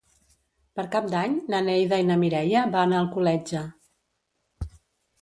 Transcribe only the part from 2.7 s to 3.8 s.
van a Alcoletge.